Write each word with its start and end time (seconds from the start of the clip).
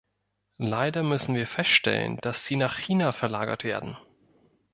Leider 0.57 1.03
müssen 1.03 1.35
wir 1.35 1.45
feststellen, 1.45 2.17
dass 2.23 2.43
sie 2.47 2.55
nach 2.55 2.79
China 2.79 3.11
verlagert 3.13 3.63
werden. 3.63 3.97